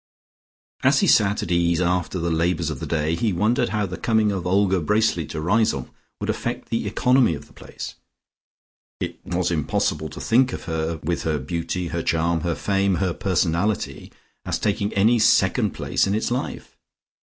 As 0.83 1.01
he 1.01 1.05
sat 1.05 1.43
at 1.43 1.51
ease 1.51 1.79
after 1.79 2.17
the 2.17 2.31
labours 2.31 2.71
of 2.71 2.79
the 2.79 2.87
day 2.87 3.13
he 3.15 3.31
wondered 3.31 3.69
how 3.69 3.85
the 3.85 3.97
coming 3.99 4.31
of 4.31 4.47
Olga 4.47 4.81
Bracely 4.81 5.27
to 5.27 5.39
Riseholme 5.39 5.91
would 6.19 6.27
affect 6.31 6.69
the 6.69 6.87
economy 6.87 7.35
of 7.35 7.45
the 7.45 7.53
place. 7.53 7.93
It 8.99 9.23
was 9.23 9.51
impossible 9.51 10.09
to 10.09 10.19
think 10.19 10.53
of 10.53 10.63
her 10.63 10.99
with 11.03 11.21
her 11.21 11.37
beauty, 11.37 11.89
her 11.89 12.01
charm, 12.01 12.41
her 12.41 12.55
fame, 12.55 12.95
her 12.95 13.13
personality 13.13 14.11
as 14.43 14.57
taking 14.57 14.91
any 14.93 15.19
second 15.19 15.73
place 15.75 16.07
in 16.07 16.15
its 16.15 16.31
life. 16.31 16.75